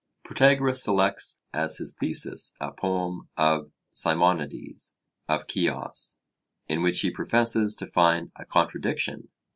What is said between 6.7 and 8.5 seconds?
which he professes to find a